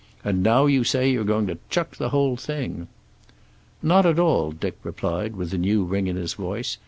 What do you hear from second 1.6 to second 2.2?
chuck the